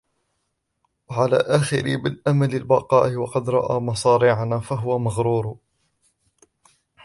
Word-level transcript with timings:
وَعَلَى 1.09 1.35
آخَرَ 1.35 1.83
مَنْ 1.97 2.17
أَمَّلَ 2.27 2.55
الْبَقَاءَ 2.55 3.15
وَقَدْ 3.15 3.49
رَأَى 3.49 3.79
مَصَارِعَنَا 3.79 4.59
فَهُوَ 4.59 4.99
مَغْرُورٌ 4.99 5.57